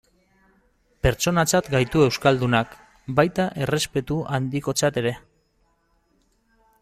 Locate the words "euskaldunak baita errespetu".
2.05-4.19